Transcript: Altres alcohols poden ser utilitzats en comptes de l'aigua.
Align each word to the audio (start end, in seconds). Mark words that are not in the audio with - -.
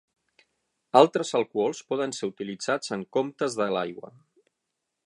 Altres 1.01 1.33
alcohols 1.41 1.83
poden 1.91 2.15
ser 2.21 2.31
utilitzats 2.33 2.97
en 2.99 3.05
comptes 3.19 3.59
de 3.63 3.71
l'aigua. 3.79 4.13